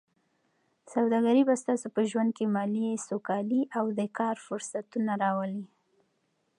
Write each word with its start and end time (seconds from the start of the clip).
سوداګري 0.93 1.41
به 1.49 1.55
ستاسو 1.63 1.87
په 1.95 2.01
ژوند 2.09 2.29
کې 2.37 2.45
مالي 2.55 2.87
سوکالي 3.07 3.61
او 3.77 3.85
د 3.97 3.99
کار 4.17 4.35
فرصتونه 4.45 5.11
راولي. 5.23 5.63